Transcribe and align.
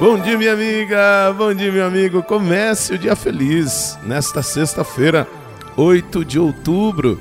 Bom 0.00 0.18
dia, 0.18 0.38
minha 0.38 0.54
amiga, 0.54 1.30
bom 1.36 1.52
dia, 1.52 1.70
meu 1.70 1.84
amigo. 1.84 2.22
Comece 2.22 2.94
o 2.94 2.98
dia 2.98 3.14
feliz 3.14 3.98
nesta 4.02 4.42
sexta-feira, 4.42 5.28
8 5.76 6.24
de 6.24 6.38
outubro. 6.38 7.20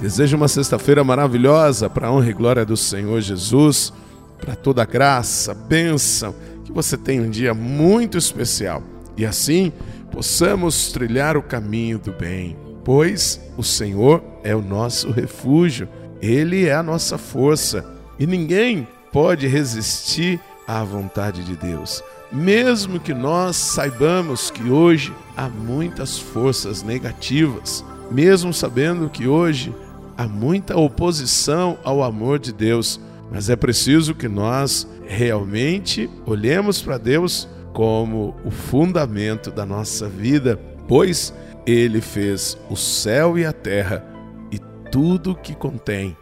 Desejo 0.00 0.36
uma 0.36 0.48
sexta-feira 0.48 1.04
maravilhosa 1.04 1.88
para 1.88 2.08
a 2.08 2.12
honra 2.12 2.30
e 2.30 2.32
glória 2.32 2.64
do 2.64 2.76
Senhor 2.76 3.20
Jesus, 3.20 3.92
para 4.36 4.56
toda 4.56 4.82
a 4.82 4.84
graça, 4.84 5.54
bênção, 5.54 6.34
que 6.64 6.72
você 6.72 6.96
tenha 6.96 7.22
um 7.22 7.30
dia 7.30 7.54
muito 7.54 8.18
especial 8.18 8.82
e 9.16 9.24
assim 9.24 9.72
possamos 10.10 10.90
trilhar 10.90 11.36
o 11.36 11.42
caminho 11.42 12.00
do 12.00 12.10
bem, 12.10 12.58
pois 12.84 13.40
o 13.56 13.62
Senhor 13.62 14.24
é 14.42 14.56
o 14.56 14.60
nosso 14.60 15.12
refúgio, 15.12 15.88
Ele 16.20 16.66
é 16.66 16.74
a 16.74 16.82
nossa 16.82 17.16
força 17.16 17.84
e 18.18 18.26
ninguém 18.26 18.88
pode 19.12 19.46
resistir 19.46 20.40
à 20.68 20.84
vontade 20.84 21.42
de 21.42 21.56
Deus. 21.56 22.04
Mesmo 22.30 23.00
que 23.00 23.14
nós 23.14 23.56
saibamos 23.56 24.50
que 24.50 24.68
hoje 24.68 25.14
há 25.36 25.48
muitas 25.48 26.18
forças 26.18 26.82
negativas, 26.82 27.82
mesmo 28.10 28.52
sabendo 28.52 29.08
que 29.08 29.26
hoje 29.26 29.74
há 30.16 30.26
muita 30.26 30.76
oposição 30.76 31.78
ao 31.82 32.02
amor 32.02 32.38
de 32.38 32.52
Deus, 32.52 33.00
mas 33.30 33.48
é 33.48 33.56
preciso 33.56 34.14
que 34.14 34.28
nós 34.28 34.86
realmente 35.06 36.08
olhemos 36.26 36.82
para 36.82 36.98
Deus 36.98 37.48
como 37.72 38.36
o 38.44 38.50
fundamento 38.50 39.50
da 39.50 39.64
nossa 39.64 40.06
vida, 40.06 40.60
pois 40.86 41.32
Ele 41.66 42.00
fez 42.00 42.58
o 42.68 42.76
céu 42.76 43.38
e 43.38 43.46
a 43.46 43.52
terra 43.52 44.04
e 44.50 44.58
tudo 44.90 45.34
que 45.34 45.54
contém. 45.54 46.16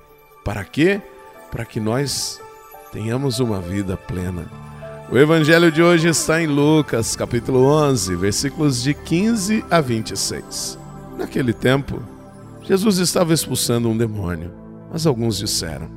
Para 0.44 0.64
quê? 0.64 1.00
Para 1.50 1.64
que 1.64 1.80
nós 1.80 2.40
tenhamos 2.92 3.40
uma 3.40 3.60
vida 3.60 3.96
plena. 3.96 4.46
O 5.08 5.16
evangelho 5.16 5.70
de 5.70 5.80
hoje 5.80 6.08
está 6.08 6.42
em 6.42 6.48
Lucas, 6.48 7.14
capítulo 7.14 7.64
11, 7.64 8.16
versículos 8.16 8.82
de 8.82 8.92
15 8.92 9.64
a 9.70 9.80
26. 9.80 10.76
Naquele 11.16 11.52
tempo, 11.52 12.02
Jesus 12.64 12.98
estava 12.98 13.32
expulsando 13.32 13.88
um 13.88 13.96
demônio, 13.96 14.50
mas 14.92 15.06
alguns 15.06 15.38
disseram: 15.38 15.88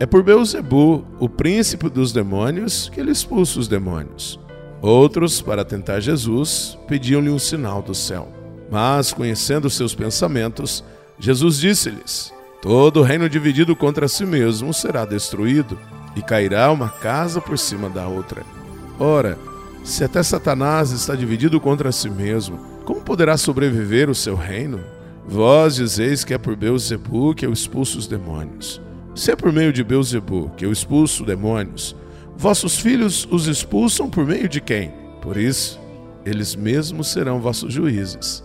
É 0.00 0.04
por 0.04 0.24
Beuzebu, 0.24 1.04
o 1.20 1.28
príncipe 1.28 1.88
dos 1.88 2.12
demônios, 2.12 2.88
que 2.92 2.98
ele 2.98 3.12
expulsa 3.12 3.60
os 3.60 3.68
demônios. 3.68 4.40
Outros, 4.82 5.40
para 5.40 5.64
tentar 5.64 6.00
Jesus, 6.00 6.76
pediam-lhe 6.88 7.30
um 7.30 7.38
sinal 7.38 7.80
do 7.80 7.94
céu. 7.94 8.32
Mas, 8.68 9.12
conhecendo 9.12 9.70
seus 9.70 9.94
pensamentos, 9.94 10.82
Jesus 11.20 11.56
disse-lhes: 11.56 12.34
Todo 12.60 13.02
reino 13.02 13.28
dividido 13.28 13.76
contra 13.76 14.08
si 14.08 14.26
mesmo 14.26 14.74
será 14.74 15.04
destruído 15.04 15.78
e 16.16 16.22
cairá 16.22 16.70
uma 16.70 16.88
casa 16.88 17.40
por 17.40 17.58
cima 17.58 17.88
da 17.88 18.06
outra. 18.06 18.42
Ora, 18.98 19.38
se 19.82 20.04
até 20.04 20.22
Satanás 20.22 20.90
está 20.90 21.14
dividido 21.14 21.60
contra 21.60 21.92
si 21.92 22.10
mesmo, 22.10 22.58
como 22.84 23.00
poderá 23.00 23.36
sobreviver 23.36 24.10
o 24.10 24.14
seu 24.14 24.34
reino? 24.34 24.80
Vós 25.26 25.76
dizeis 25.76 26.24
que 26.24 26.34
é 26.34 26.38
por 26.38 26.56
Beuzebu 26.56 27.34
que 27.34 27.46
eu 27.46 27.52
expulso 27.52 27.98
os 27.98 28.06
demônios. 28.06 28.80
Se 29.14 29.30
é 29.30 29.36
por 29.36 29.52
meio 29.52 29.72
de 29.72 29.84
Beuzebu 29.84 30.50
que 30.56 30.64
eu 30.64 30.72
expulso 30.72 31.24
demônios, 31.24 31.96
vossos 32.36 32.78
filhos 32.78 33.28
os 33.30 33.46
expulsam 33.46 34.08
por 34.08 34.26
meio 34.26 34.48
de 34.48 34.60
quem? 34.60 34.92
Por 35.22 35.36
isso, 35.36 35.80
eles 36.24 36.54
mesmos 36.54 37.08
serão 37.08 37.40
vossos 37.40 37.72
juízes. 37.72 38.42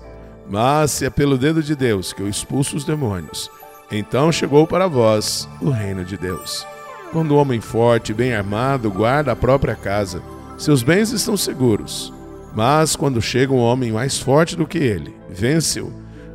Mas 0.49 0.91
se 0.91 1.05
é 1.05 1.09
pelo 1.09 1.37
dedo 1.37 1.63
de 1.63 1.75
Deus 1.75 2.13
que 2.13 2.21
eu 2.21 2.29
expulso 2.29 2.77
os 2.77 2.85
demônios, 2.85 3.49
então 3.91 4.31
chegou 4.31 4.67
para 4.67 4.87
vós 4.87 5.49
o 5.61 5.69
reino 5.69 6.05
de 6.05 6.17
Deus. 6.17 6.65
Quando 7.11 7.31
o 7.31 7.37
homem 7.37 7.61
forte 7.61 8.11
e 8.11 8.15
bem 8.15 8.33
armado 8.33 8.91
guarda 8.91 9.31
a 9.31 9.35
própria 9.35 9.75
casa, 9.75 10.21
seus 10.57 10.83
bens 10.83 11.11
estão 11.11 11.37
seguros. 11.37 12.13
Mas 12.53 12.95
quando 12.95 13.21
chega 13.21 13.53
um 13.53 13.59
homem 13.59 13.91
mais 13.91 14.17
forte 14.17 14.55
do 14.55 14.65
que 14.65 14.77
ele, 14.77 15.13
vence-o, 15.29 15.91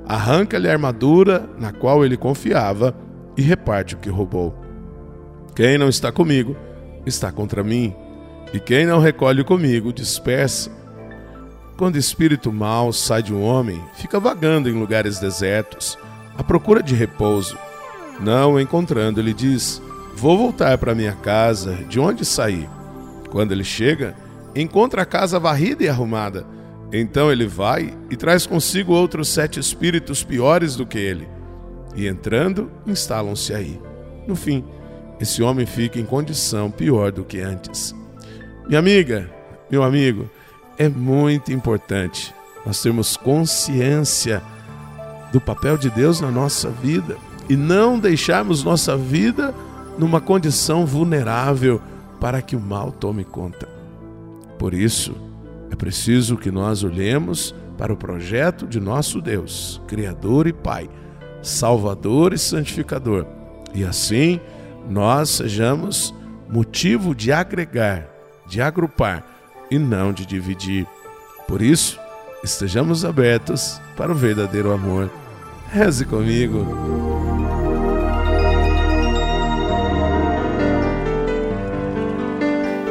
arranca-lhe 0.06 0.68
a 0.68 0.72
armadura 0.72 1.48
na 1.58 1.72
qual 1.72 2.04
ele 2.04 2.16
confiava 2.16 2.94
e 3.36 3.42
reparte 3.42 3.94
o 3.94 3.98
que 3.98 4.10
roubou. 4.10 4.54
Quem 5.54 5.78
não 5.78 5.88
está 5.88 6.12
comigo, 6.12 6.56
está 7.06 7.32
contra 7.32 7.64
mim, 7.64 7.94
e 8.52 8.60
quem 8.60 8.84
não 8.84 8.98
recolhe 8.98 9.44
comigo, 9.44 9.92
dispersa. 9.92 10.70
Quando 11.76 11.96
espírito 11.96 12.52
mau 12.52 12.92
sai 12.92 13.22
de 13.22 13.32
um 13.32 13.42
homem, 13.42 13.82
fica 13.94 14.20
vagando 14.20 14.68
em 14.68 14.78
lugares 14.78 15.18
desertos, 15.18 15.98
à 16.36 16.42
procura 16.42 16.82
de 16.82 16.94
repouso. 16.94 17.56
Não 18.20 18.60
encontrando, 18.60 19.20
ele 19.20 19.32
diz: 19.32 19.80
Vou 20.20 20.36
voltar 20.36 20.76
para 20.76 20.94
minha 20.94 21.14
casa, 21.14 21.76
de 21.88 21.98
onde 21.98 22.26
saí. 22.26 22.68
Quando 23.30 23.52
ele 23.52 23.64
chega, 23.64 24.14
encontra 24.54 25.00
a 25.00 25.06
casa 25.06 25.40
varrida 25.40 25.82
e 25.82 25.88
arrumada. 25.88 26.44
Então 26.92 27.32
ele 27.32 27.46
vai 27.46 27.96
e 28.10 28.16
traz 28.18 28.44
consigo 28.44 28.92
outros 28.92 29.30
sete 29.30 29.58
espíritos 29.58 30.22
piores 30.22 30.76
do 30.76 30.84
que 30.84 30.98
ele. 30.98 31.26
E 31.96 32.06
entrando, 32.06 32.70
instalam-se 32.86 33.54
aí. 33.54 33.80
No 34.28 34.36
fim, 34.36 34.62
esse 35.18 35.42
homem 35.42 35.64
fica 35.64 35.98
em 35.98 36.04
condição 36.04 36.70
pior 36.70 37.10
do 37.10 37.24
que 37.24 37.40
antes. 37.40 37.94
Minha 38.68 38.80
amiga, 38.80 39.26
meu 39.70 39.82
amigo, 39.82 40.28
é 40.76 40.86
muito 40.86 41.50
importante 41.50 42.34
nós 42.66 42.82
termos 42.82 43.16
consciência 43.16 44.42
do 45.32 45.40
papel 45.40 45.78
de 45.78 45.88
Deus 45.88 46.20
na 46.20 46.30
nossa 46.30 46.68
vida 46.68 47.16
e 47.48 47.56
não 47.56 47.98
deixarmos 47.98 48.62
nossa 48.62 48.98
vida 48.98 49.54
numa 49.98 50.20
condição 50.20 50.86
vulnerável 50.86 51.80
para 52.20 52.42
que 52.42 52.54
o 52.54 52.60
mal 52.60 52.92
tome 52.92 53.24
conta. 53.24 53.68
Por 54.58 54.74
isso, 54.74 55.14
é 55.70 55.76
preciso 55.76 56.36
que 56.36 56.50
nós 56.50 56.82
olhemos 56.82 57.54
para 57.78 57.92
o 57.92 57.96
projeto 57.96 58.66
de 58.66 58.78
nosso 58.78 59.20
Deus, 59.20 59.80
Criador 59.86 60.46
e 60.46 60.52
Pai, 60.52 60.88
Salvador 61.42 62.34
e 62.34 62.38
Santificador, 62.38 63.24
e 63.74 63.84
assim 63.84 64.38
nós 64.88 65.30
sejamos 65.30 66.14
motivo 66.48 67.14
de 67.14 67.32
agregar, 67.32 68.08
de 68.46 68.60
agrupar 68.60 69.24
e 69.70 69.78
não 69.78 70.12
de 70.12 70.26
dividir. 70.26 70.86
Por 71.46 71.62
isso, 71.62 71.98
estejamos 72.42 73.04
abertos 73.04 73.80
para 73.96 74.12
o 74.12 74.14
verdadeiro 74.14 74.72
amor. 74.72 75.10
Reze 75.70 76.04
comigo. 76.04 76.66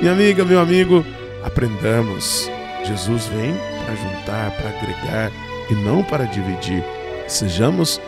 Minha 0.00 0.12
amiga, 0.12 0.46
meu 0.46 0.58
amigo, 0.58 1.04
aprendamos. 1.44 2.50
Jesus 2.84 3.26
vem 3.26 3.54
para 3.84 3.94
juntar, 3.94 4.50
para 4.52 4.70
agregar 4.70 5.30
e 5.68 5.74
não 5.74 6.02
para 6.02 6.24
dividir. 6.24 6.82
Sejamos 7.28 8.00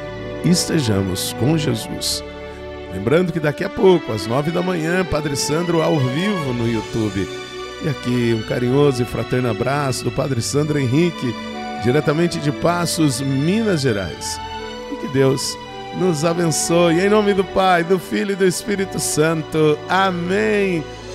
e 0.42 0.48
estejamos 0.48 1.34
com 1.38 1.58
Jesus. 1.58 2.24
Lembrando 2.94 3.30
que 3.30 3.38
daqui 3.38 3.62
a 3.62 3.68
pouco, 3.68 4.10
às 4.10 4.26
nove 4.26 4.50
da 4.50 4.62
manhã, 4.62 5.04
Padre 5.04 5.36
Sandro 5.36 5.82
ao 5.82 5.98
vivo 5.98 6.54
no 6.54 6.66
YouTube. 6.66 7.28
E 7.84 7.88
aqui 7.90 8.34
um 8.38 8.48
carinhoso 8.48 9.02
e 9.02 9.06
fraterno 9.06 9.50
abraço 9.50 10.02
do 10.02 10.10
Padre 10.10 10.40
Sandro 10.40 10.78
Henrique, 10.78 11.34
diretamente 11.82 12.38
de 12.38 12.50
Passos, 12.50 13.20
Minas 13.20 13.82
Gerais. 13.82 14.40
E 14.90 14.96
que 14.96 15.08
Deus 15.08 15.58
nos 15.98 16.24
abençoe. 16.24 17.00
Em 17.00 17.10
nome 17.10 17.34
do 17.34 17.44
Pai, 17.44 17.84
do 17.84 17.98
Filho 17.98 18.32
e 18.32 18.36
do 18.36 18.46
Espírito 18.46 18.98
Santo. 18.98 19.78
Amém. 19.90 20.82